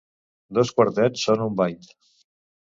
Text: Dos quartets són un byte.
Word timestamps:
Dos 0.57 0.71
quartets 0.79 1.27
són 1.29 1.45
un 1.49 1.61
byte. 1.61 1.95